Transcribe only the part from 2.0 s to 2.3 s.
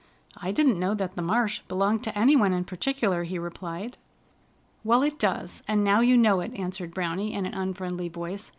to